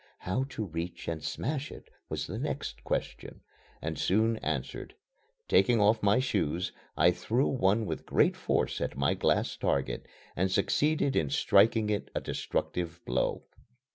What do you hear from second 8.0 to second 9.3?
great force at my